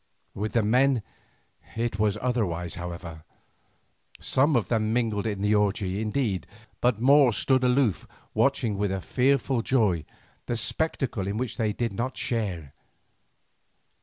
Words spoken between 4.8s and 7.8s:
mingled in the orgie indeed, but more stood